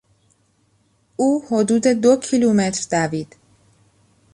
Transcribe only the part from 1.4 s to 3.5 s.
حدود دو کیلومتر دوید.